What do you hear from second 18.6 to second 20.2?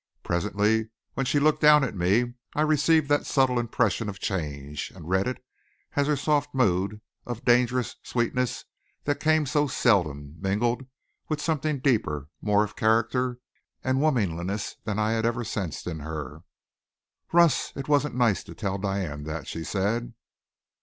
Diane that," she said.